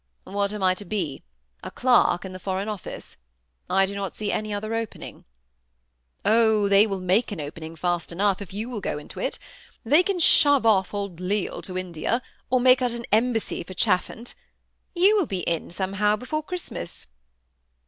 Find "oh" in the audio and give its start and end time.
6.25-6.67